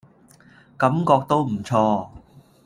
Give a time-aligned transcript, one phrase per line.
[0.77, 2.09] 感覺都唔錯